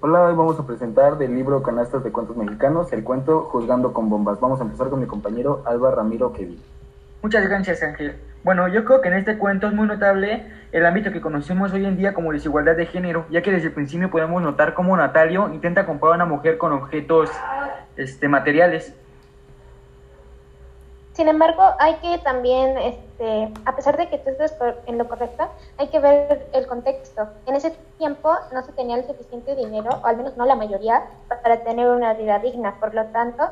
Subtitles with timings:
[0.00, 4.08] Hola, hoy vamos a presentar del libro Canastas de Cuentos Mexicanos el cuento Juzgando con
[4.08, 4.40] Bombas.
[4.40, 6.58] Vamos a empezar con mi compañero Alba Ramiro Kevin.
[7.20, 8.16] Muchas gracias, Ángel.
[8.42, 11.84] Bueno, yo creo que en este cuento es muy notable el ámbito que conocemos hoy
[11.84, 15.52] en día como desigualdad de género, ya que desde el principio podemos notar cómo Natalio
[15.52, 17.30] intenta comprar a una mujer con objetos
[17.96, 18.94] este, materiales.
[21.14, 24.52] Sin embargo, hay que también, este, a pesar de que tú estés
[24.86, 25.48] en lo correcto,
[25.78, 27.28] hay que ver el contexto.
[27.46, 31.04] En ese tiempo no se tenía el suficiente dinero, o al menos no la mayoría,
[31.28, 32.80] para tener una vida digna.
[32.80, 33.44] Por lo tanto,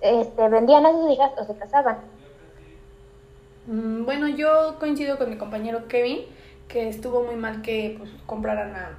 [0.00, 1.98] este, vendían a sus hijas o se casaban.
[3.66, 6.26] Mm, bueno, yo coincido con mi compañero Kevin,
[6.68, 8.96] que estuvo muy mal que pues, compraran a,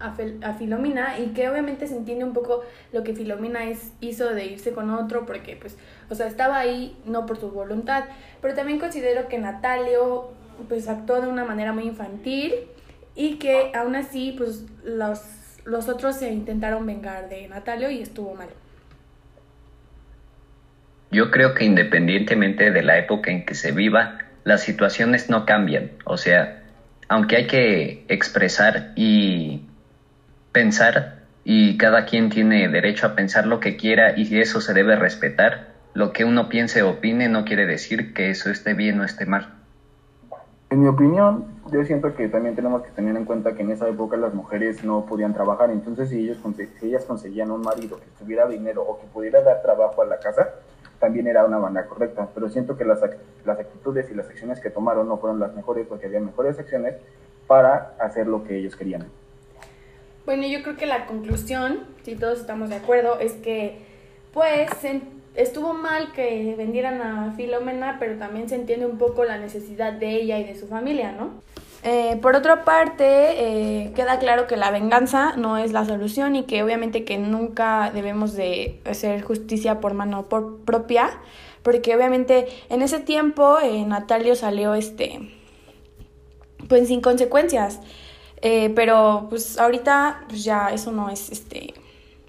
[0.00, 4.46] a, Filomena y que obviamente se entiende un poco lo que Filomena es, hizo de
[4.46, 5.76] irse con otro porque pues,
[6.10, 8.04] o sea, estaba ahí no por su voluntad,
[8.40, 10.30] pero también considero que Natalio
[10.68, 12.54] pues actuó de una manera muy infantil
[13.14, 15.20] y que aún así pues los,
[15.64, 18.48] los otros se intentaron vengar de Natalio y estuvo mal.
[21.10, 25.92] Yo creo que independientemente de la época en que se viva, las situaciones no cambian.
[26.04, 26.64] O sea,
[27.08, 29.62] aunque hay que expresar y
[30.54, 34.94] pensar, y cada quien tiene derecho a pensar lo que quiera y eso se debe
[34.94, 39.04] respetar, lo que uno piense o opine no quiere decir que eso esté bien o
[39.04, 39.52] esté mal.
[40.70, 43.88] En mi opinión, yo siento que también tenemos que tener en cuenta que en esa
[43.88, 46.38] época las mujeres no podían trabajar, entonces si, ellos,
[46.80, 50.18] si ellas conseguían un marido que tuviera dinero o que pudiera dar trabajo a la
[50.18, 50.50] casa,
[51.00, 53.00] también era una banda correcta, pero siento que las,
[53.44, 56.94] las actitudes y las acciones que tomaron no fueron las mejores porque había mejores acciones
[57.48, 59.04] para hacer lo que ellos querían.
[60.26, 63.78] Bueno, yo creo que la conclusión, si todos estamos de acuerdo, es que
[64.32, 64.70] pues
[65.34, 70.16] estuvo mal que vendieran a Filomena, pero también se entiende un poco la necesidad de
[70.16, 71.42] ella y de su familia, ¿no?
[71.86, 76.44] Eh, por otra parte, eh, queda claro que la venganza no es la solución y
[76.44, 80.26] que obviamente que nunca debemos de hacer justicia por mano
[80.64, 81.10] propia,
[81.62, 85.30] porque obviamente en ese tiempo eh, Natalio salió este,
[86.68, 87.80] pues sin consecuencias,
[88.74, 91.72] pero pues ahorita pues ya eso no es este,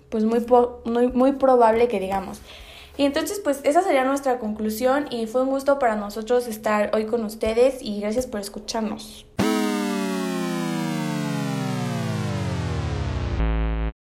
[0.10, 0.46] pues muy,
[0.86, 2.40] muy, muy probable que digamos.
[2.98, 7.06] Y entonces, pues esa sería nuestra conclusión y fue un gusto para nosotros estar hoy
[7.06, 9.26] con ustedes y gracias por escucharnos.